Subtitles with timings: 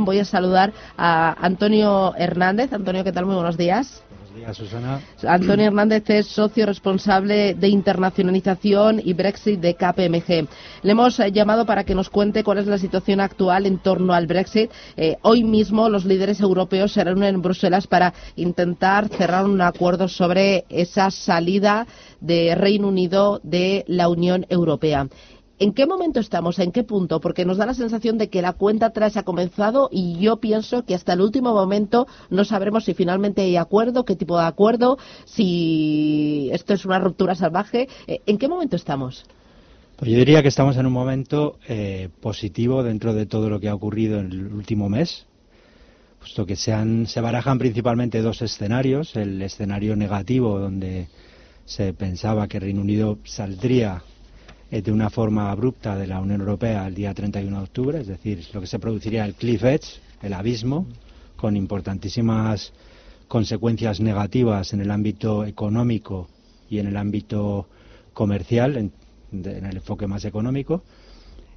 [0.00, 2.72] Voy a saludar a Antonio Hernández.
[2.72, 3.26] Antonio, ¿qué tal?
[3.26, 4.02] Muy buenos días.
[4.08, 5.00] Buenos días, Susana.
[5.28, 10.48] Antonio Hernández es socio responsable de internacionalización y Brexit de KPMG.
[10.80, 14.14] Le hemos eh, llamado para que nos cuente cuál es la situación actual en torno
[14.14, 14.70] al Brexit.
[14.96, 20.08] Eh, hoy mismo los líderes europeos se reúnen en Bruselas para intentar cerrar un acuerdo
[20.08, 21.86] sobre esa salida
[22.18, 25.06] de Reino Unido de la Unión Europea.
[25.58, 26.58] ¿En qué momento estamos?
[26.58, 27.20] ¿En qué punto?
[27.20, 30.84] Porque nos da la sensación de que la cuenta atrás ha comenzado y yo pienso
[30.84, 34.98] que hasta el último momento no sabremos si finalmente hay acuerdo, qué tipo de acuerdo,
[35.24, 37.88] si esto es una ruptura salvaje.
[38.06, 39.24] Eh, ¿En qué momento estamos?
[39.96, 43.68] Pues yo diría que estamos en un momento eh, positivo dentro de todo lo que
[43.68, 45.26] ha ocurrido en el último mes,
[46.18, 46.74] puesto que se,
[47.06, 49.14] se barajan principalmente dos escenarios.
[49.14, 51.06] El escenario negativo, donde
[51.66, 54.02] se pensaba que Reino Unido saldría
[54.80, 58.42] de una forma abrupta de la Unión Europea el día 31 de octubre, es decir,
[58.54, 60.86] lo que se produciría el cliff edge, el abismo,
[61.36, 62.72] con importantísimas
[63.28, 66.28] consecuencias negativas en el ámbito económico
[66.70, 67.68] y en el ámbito
[68.14, 68.92] comercial, en,
[69.30, 70.82] el enfoque más económico.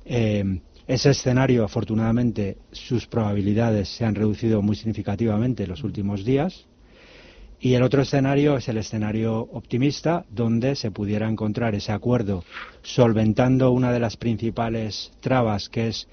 [0.04, 6.66] Eh, ese escenario, afortunadamente, sus probabilidades se han reducido muy significativamente en los últimos días.
[7.60, 12.44] Y el otro escenario es el escenario optimista, donde se pudiera encontrar ese acuerdo
[12.84, 16.08] solventando una de las principales trabas, que es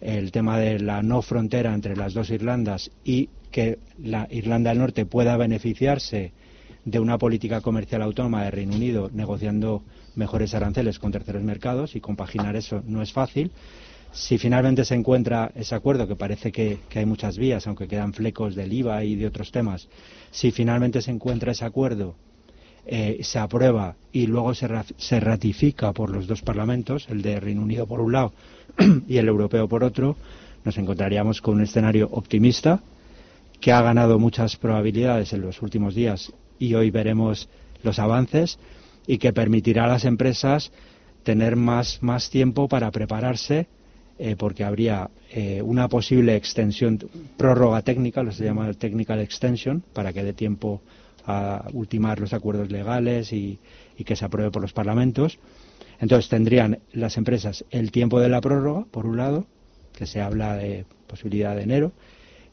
[0.00, 4.78] el tema de la no frontera entre las dos Irlandas y que la Irlanda del
[4.78, 6.32] Norte pueda beneficiarse
[6.84, 9.82] de una política comercial autónoma de Reino Unido negociando
[10.16, 13.50] mejores aranceles con terceros mercados y compaginar eso no es fácil.
[14.14, 18.54] Si finalmente se encuentra ese acuerdo, que parece que, hay muchas vías, aunque quedan flecos
[18.54, 19.88] del IVA y de otros temas,
[20.30, 22.14] si finalmente se encuentra ese acuerdo,
[22.86, 27.62] eh, se aprueba y luego se, se, ratifica por los dos parlamentos, el de Reino
[27.62, 28.32] Unido por un lado
[29.08, 30.16] y el europeo por otro,
[30.64, 32.80] nos encontraríamos con un escenario optimista
[33.60, 37.48] que ha ganado muchas probabilidades en los últimos días y hoy veremos
[37.82, 38.60] los avances
[39.08, 40.70] y que permitirá a las empresas
[41.24, 43.66] tener más, más tiempo para prepararse
[44.18, 46.98] eh, porque habría eh, una posible extensión,
[47.36, 50.82] prórroga técnica, lo se llama technical extension, para que dé tiempo
[51.26, 53.58] a ultimar los acuerdos legales y,
[54.04, 55.38] que se apruebe por los parlamentos.
[55.98, 59.46] Entonces tendrían las empresas el tiempo de la prórroga, por un lado,
[59.96, 61.92] que se habla de posibilidad de enero,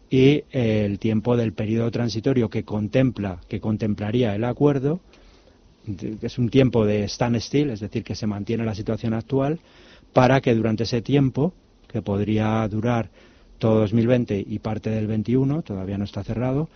[0.10, 5.00] y eh, el tiempo del periodo transitorio que contempla, que contemplaría el acuerdo,
[5.86, 9.60] que es un tiempo de standstill, es decir, que se mantiene la situación actual,
[10.14, 11.54] para que durante ese tiempo,
[11.88, 13.10] que podría durar
[13.60, 16.70] todo 2020 y parte del 21, todavía no está cerrado,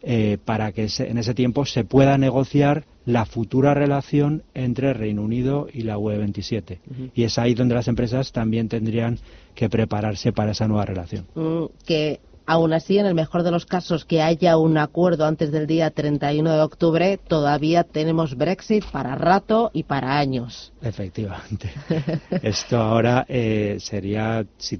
[0.00, 5.66] eh, para que en ese tiempo se pueda negociar la futura relación entre Reino Unido
[5.72, 6.78] y la UE 27.
[7.16, 9.18] Y es ahí donde las empresas también tendrían
[9.56, 11.26] que prepararse para esa nueva relación.
[11.34, 12.20] Mm, que
[12.50, 15.90] Aún así, en el mejor de los casos que haya un acuerdo antes del día
[15.90, 20.72] 31 de octubre, todavía tenemos Brexit para rato y para años.
[20.80, 21.70] Efectivamente.
[22.42, 24.78] Esto ahora eh, sería, si,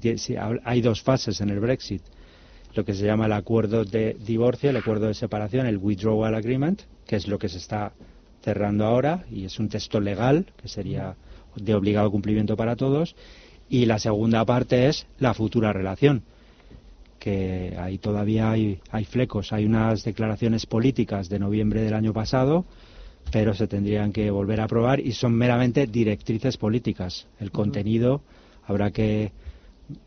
[0.63, 2.01] hay dos fases en el Brexit,
[2.73, 6.81] lo que se llama el acuerdo de divorcio, el acuerdo de separación, el withdrawal agreement,
[7.05, 7.91] que es lo que se está
[8.41, 11.17] cerrando ahora y es un texto legal que sería
[11.55, 13.15] de obligado cumplimiento para todos.
[13.69, 16.23] Y la segunda parte es la futura relación
[17.19, 19.53] que ahí todavía hay, hay flecos.
[19.53, 22.65] Hay unas declaraciones políticas de noviembre del año pasado,
[23.31, 27.27] pero se tendrían que volver a aprobar y son meramente directrices políticas.
[27.39, 28.21] El contenido
[28.65, 29.31] habrá que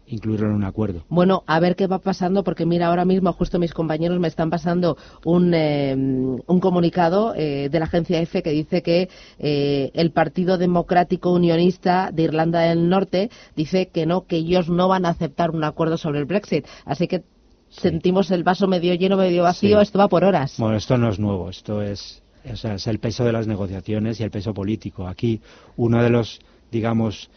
[0.06, 1.04] incluirlo en un acuerdo.
[1.08, 4.50] Bueno, a ver qué va pasando, porque mira, ahora mismo justo mis compañeros me están
[4.50, 9.08] pasando un, eh, un comunicado eh, de la agencia EFE que dice que
[9.38, 14.88] eh, el Partido Democrático Unionista de Irlanda del Norte dice que no, que ellos no
[14.88, 16.66] van a aceptar un acuerdo sobre el Brexit.
[16.84, 17.24] Así que
[17.70, 20.56] sentimos el vaso medio lleno, medio vacío, esto va por horas.
[20.58, 24.30] Bueno, esto no es nuevo, esto es, es el peso de las negociaciones y el
[24.30, 25.06] peso político.
[25.06, 25.40] Aquí
[25.76, 26.40] uno de los,
[26.70, 27.30] digamos,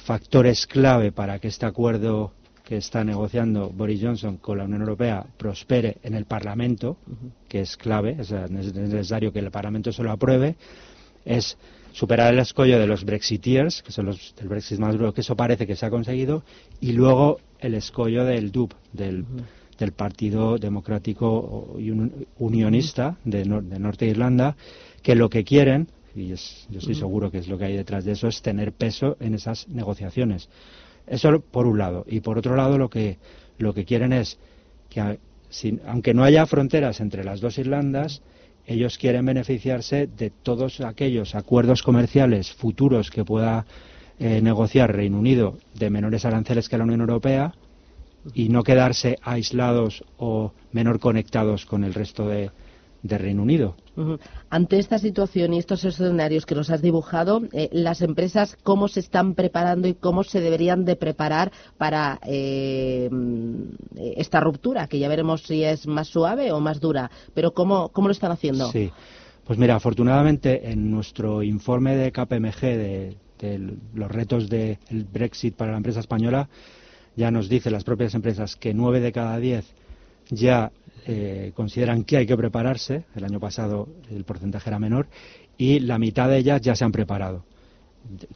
[0.00, 2.32] factores clave para que este acuerdo
[2.64, 6.96] que está negociando Boris Johnson con la Unión Europea prospere en el Parlamento,
[7.48, 10.56] que es clave, es necesario que el Parlamento se lo apruebe,
[11.24, 11.56] es
[11.92, 15.36] superar el escollo de los Brexiteers, que son los del Brexit más duro, que eso
[15.36, 16.42] parece que se ha conseguido,
[16.80, 19.24] y luego el escollo del DUP, del,
[19.78, 21.74] del Partido Democrático
[22.38, 24.56] Unionista de, Norte de Irlanda,
[25.02, 28.12] que lo que quieren, y yo estoy seguro que es lo que hay detrás de
[28.12, 30.48] eso, es tener peso en esas negociaciones.
[31.06, 32.04] Eso por un lado.
[32.08, 33.18] Y por otro lado, lo que,
[33.58, 34.38] lo que quieren es
[34.88, 35.18] que,
[35.86, 38.22] aunque no haya fronteras entre las dos Irlandas,
[38.66, 43.66] ellos quieren beneficiarse de todos aquellos acuerdos comerciales futuros que pueda
[44.18, 47.54] eh, negociar Reino Unido de menores aranceles que la Unión Europea
[48.34, 52.52] y no quedarse aislados o menor conectados con el resto de,
[53.02, 53.76] Reino Unido.
[54.48, 59.00] Ante esta situación y estos escenarios que nos has dibujado, eh, las empresas cómo se
[59.00, 63.10] están preparando y cómo se deberían de preparar para eh,
[64.16, 68.08] esta ruptura, que ya veremos si es más suave o más dura, pero cómo, cómo
[68.08, 68.70] lo están haciendo.
[68.70, 68.90] Sí,
[69.44, 73.16] pues mira, afortunadamente en nuestro informe de KPMG de,
[73.94, 74.78] los retos del
[75.12, 76.48] Brexit para la empresa española,
[77.16, 79.74] ya nos dicen las propias empresas que nueve de cada diez
[80.30, 80.72] ya
[81.06, 83.04] eh, consideran que hay que prepararse.
[83.14, 85.06] El año pasado el porcentaje era menor
[85.56, 87.44] y la mitad de ellas ya se han preparado.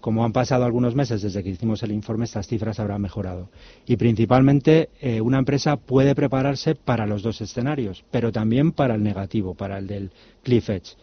[0.00, 3.50] Como han pasado algunos meses desde que hicimos el informe, estas cifras habrán mejorado.
[3.84, 9.02] Y principalmente eh, una empresa puede prepararse para los dos escenarios, pero también para el
[9.02, 10.10] negativo, para el del
[10.44, 10.96] cliff edge.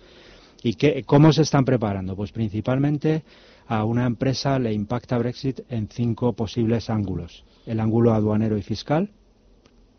[0.64, 2.16] ¿Y qué, cómo se están preparando?
[2.16, 3.24] Pues principalmente
[3.68, 9.10] a una empresa le impacta Brexit en cinco posibles ángulos el ángulo aduanero y fiscal,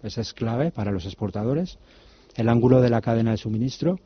[0.04, 1.78] ese es clave para los exportadores,
[2.36, 3.98] el ángulo de la cadena de suministro,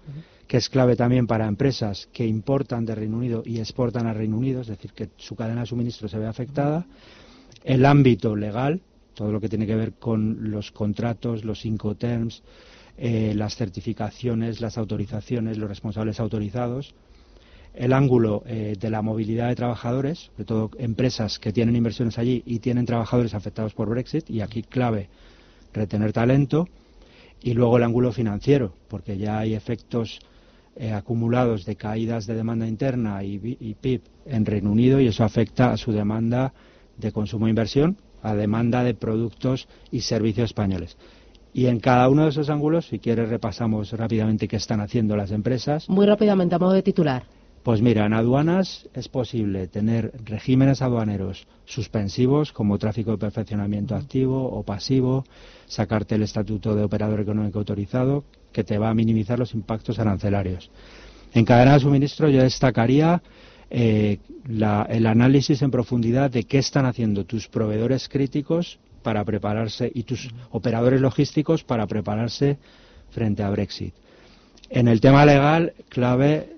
[0.46, 4.36] que es clave también para empresas que importan de Reino Unido y exportan a Reino
[4.36, 6.86] Unido, es decir, que su cadena de suministro se ve afectada,
[7.64, 8.80] el ámbito legal,
[9.14, 12.42] todo lo que tiene que ver con los contratos, los incoterms,
[12.96, 16.94] eh, las certificaciones, las autorizaciones, los responsables autorizados,
[17.74, 22.42] el ángulo eh, de la movilidad de trabajadores, sobre todo empresas que tienen inversiones allí
[22.46, 25.08] y tienen trabajadores afectados por Brexit, y aquí clave
[25.72, 26.68] retener talento,
[27.42, 30.18] y luego el ángulo financiero, porque ya hay efectos
[30.76, 33.38] eh, acumulados de caídas de demanda interna y,
[33.80, 36.52] PIB en Reino Unido y eso afecta a su demanda
[36.96, 40.96] de consumo e inversión, a demanda de productos y servicios españoles.
[41.52, 45.32] Y en cada uno de esos ángulos, si quieres, repasamos rápidamente qué están haciendo las
[45.32, 45.88] empresas.
[45.88, 47.24] Muy rápidamente, a modo de titular.
[47.68, 54.42] Pues mira, en aduanas es posible tener regímenes aduaneros suspensivos como tráfico de perfeccionamiento activo
[54.42, 55.26] o pasivo,
[55.66, 60.70] sacarte el estatuto de operador económico autorizado, que te va a minimizar los impactos arancelarios.
[61.34, 63.20] En cadena de suministro yo destacaría
[63.68, 64.16] eh,
[64.48, 70.30] el análisis en profundidad de qué están haciendo tus proveedores críticos para prepararse y tus
[70.52, 72.56] operadores logísticos para prepararse
[73.10, 73.92] frente a Brexit.
[74.70, 76.56] En el tema legal, clave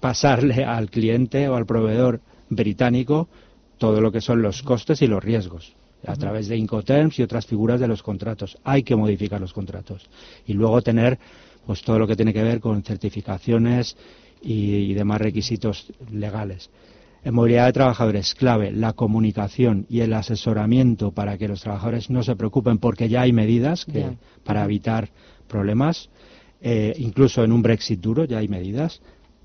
[0.00, 3.28] pasarle al cliente o al proveedor británico
[3.78, 5.74] todo lo que son los costes y los riesgos
[6.06, 8.56] a través de Incoterms y otras figuras de los contratos.
[8.64, 10.08] Hay que modificar los contratos
[10.46, 11.18] y luego tener
[11.66, 13.96] pues todo lo que tiene que ver con certificaciones
[14.40, 16.70] y, demás requisitos legales.
[17.24, 22.22] En movilidad de trabajadores, clave la comunicación y el asesoramiento para que los trabajadores no
[22.22, 25.10] se preocupen porque ya hay medidas que, para evitar
[25.48, 26.08] problemas.
[26.60, 29.00] Eh, incluso en un Brexit duro ya hay medidas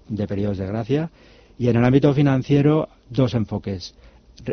[0.08, 1.12] de periodos de gracia.
[1.58, 3.96] Y en el ámbito financiero, dos enfoques.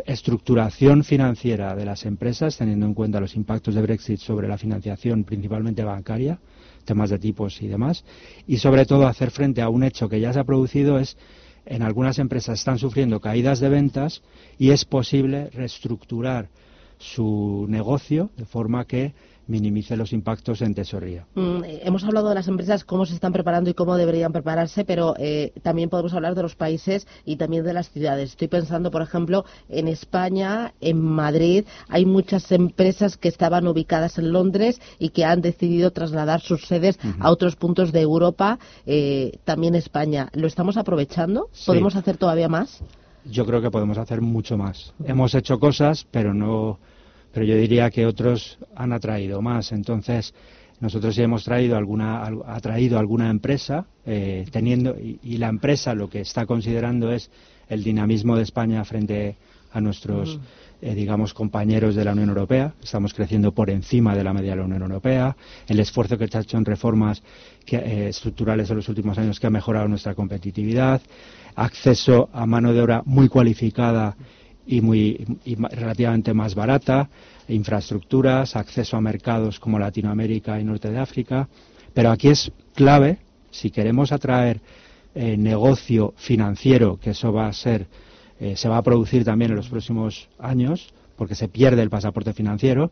[0.05, 5.23] Estructuración financiera de las empresas, teniendo en cuenta los impactos de Brexit sobre la financiación
[5.23, 6.39] principalmente bancaria,
[6.85, 8.05] temas de tipos y demás.
[8.47, 11.17] Y sobre todo hacer frente a un hecho que ya se ha producido es
[11.65, 14.21] en algunas empresas están sufriendo caídas de ventas
[14.57, 16.49] y es posible reestructurar
[17.01, 19.13] su negocio de forma que
[19.47, 21.27] minimice los impactos en tesorería.
[21.35, 24.85] Mm, eh, hemos hablado de las empresas, cómo se están preparando y cómo deberían prepararse,
[24.85, 28.31] pero eh, también podemos hablar de los países y también de las ciudades.
[28.31, 34.31] Estoy pensando, por ejemplo, en España, en Madrid, hay muchas empresas que estaban ubicadas en
[34.31, 39.75] Londres y que han decidido trasladar sus sedes a otros puntos de Europa, eh, también
[39.75, 40.29] España.
[40.33, 41.49] ¿Lo estamos aprovechando?
[41.65, 42.81] ¿Podemos hacer todavía más?
[43.25, 44.93] Yo creo que podemos hacer mucho más.
[45.05, 46.79] Hemos hecho cosas, pero no
[47.33, 49.71] pero yo diría que otros han atraído más.
[49.71, 50.33] Entonces,
[50.79, 56.09] nosotros ya hemos traído alguna, ha traído alguna empresa, eh, teniendo, y, la empresa lo
[56.09, 57.29] que está considerando es
[57.69, 59.37] el dinamismo de España frente
[59.71, 60.39] a nuestros,
[60.81, 62.73] eh, digamos, compañeros de la Unión Europea.
[62.81, 65.35] Estamos creciendo por encima de la media de la Unión Europea.
[65.67, 67.21] El esfuerzo que se ha hecho en reformas
[67.67, 71.01] eh, estructurales en los últimos años que ha mejorado nuestra competitividad.
[71.55, 74.15] Acceso a mano de obra muy cualificada
[74.65, 75.25] y, muy,
[75.71, 77.09] relativamente más barata,
[77.47, 81.47] infraestructuras, acceso a mercados como Latinoamérica y Norte de África.
[81.93, 83.19] Pero aquí es clave,
[83.51, 84.61] si queremos atraer
[85.13, 87.87] eh, negocio financiero, que eso va a ser,
[88.41, 92.33] eh, se va a producir también en los próximos años, porque se pierde el pasaporte
[92.33, 92.91] financiero,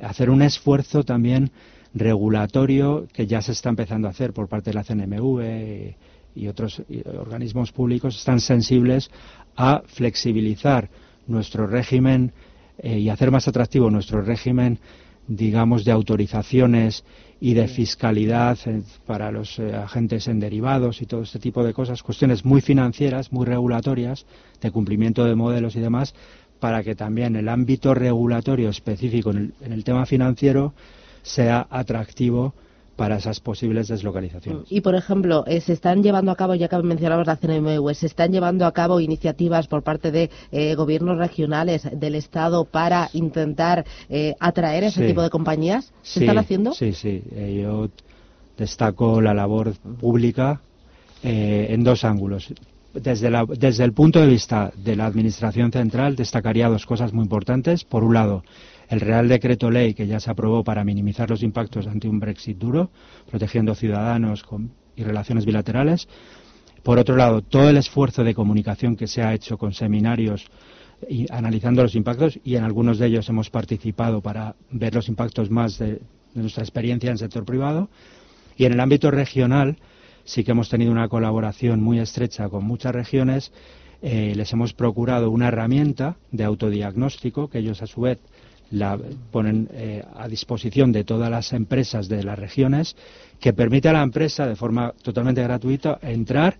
[0.00, 1.50] hacer un esfuerzo también
[1.94, 5.94] regulatorio que ya se está empezando a hacer por parte de la CNMV
[6.34, 6.82] y otros
[7.18, 9.10] organismos públicos están sensibles
[9.56, 10.88] a flexibilizar
[11.26, 12.32] nuestro régimen
[12.78, 14.78] eh, y hacer más atractivo nuestro régimen,
[15.28, 17.04] digamos, de autorizaciones
[17.40, 21.72] y de fiscalidad eh, para los eh, agentes en derivados y todo este tipo de
[21.72, 24.26] cosas, cuestiones muy financieras, muy regulatorias,
[24.60, 26.14] de cumplimiento de modelos y demás,
[26.60, 30.74] para que también el ámbito regulatorio específico en el tema financiero
[31.22, 32.54] sea atractivo
[33.02, 34.70] para esas posibles deslocalizaciones.
[34.70, 38.06] Y, por ejemplo, eh, se están llevando a cabo, ya que mencionamos la CNMV, se
[38.06, 43.84] están llevando a cabo iniciativas por parte de eh, gobiernos regionales del Estado para intentar
[44.08, 45.92] eh, atraer ese tipo de compañías.
[46.02, 46.74] ¿Se están haciendo?
[46.74, 47.24] Sí, sí.
[47.60, 47.90] yo
[48.56, 50.60] destaco la labor pública
[51.24, 52.54] en dos ángulos.
[52.94, 57.24] Desde, la, desde el punto de vista de la Administración Central, destacaría dos cosas muy
[57.24, 57.82] importantes.
[57.82, 58.44] Por un lado,
[58.92, 62.58] el Real Decreto Ley que ya se aprobó para minimizar los impactos ante un Brexit
[62.58, 62.90] duro,
[63.30, 64.44] protegiendo ciudadanos
[64.94, 66.06] y relaciones bilaterales.
[66.82, 70.44] Por otro lado, todo el esfuerzo de comunicación que se ha hecho con seminarios
[71.30, 75.78] analizando los impactos, y en algunos de ellos hemos participado para ver los impactos más
[75.78, 76.02] de,
[76.34, 77.88] nuestra experiencia en el sector privado.
[78.58, 79.78] Y en el ámbito regional
[80.24, 83.52] sí que hemos tenido una colaboración muy estrecha con muchas regiones.
[84.02, 88.18] Eh, les hemos procurado una herramienta de autodiagnóstico que ellos a su vez
[88.72, 88.98] la
[89.30, 92.96] ponen eh, a disposición de todas las empresas de las regiones
[93.38, 96.56] que permite a la empresa de forma totalmente gratuita entrar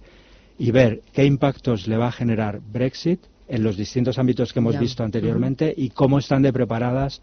[0.58, 4.78] y ver qué impactos le va a generar Brexit en los distintos ámbitos que hemos
[4.78, 7.22] visto anteriormente y cómo están de preparadas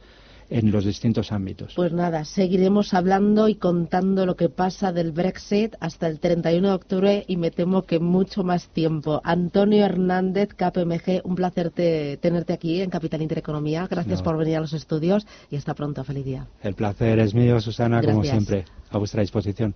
[0.49, 1.73] en los distintos ámbitos.
[1.75, 6.73] Pues nada, seguiremos hablando y contando lo que pasa del Brexit hasta el 31 de
[6.73, 9.21] octubre y me temo que mucho más tiempo.
[9.23, 13.87] Antonio Hernández, KPMG, un placer tenerte aquí en Capital Intereconomía.
[13.87, 16.03] Gracias por venir a los estudios y hasta pronto.
[16.03, 16.47] Feliz día.
[16.63, 19.75] El placer es mío, Susana, como siempre, a vuestra disposición.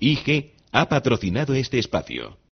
[0.00, 2.38] IG ha patrocinado este espacio.